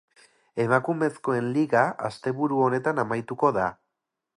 [0.63, 3.73] Emakumezkoen liga asteburu honetan amaituko da.